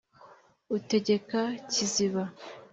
[0.77, 1.41] utegeka
[1.71, 2.23] kiziba: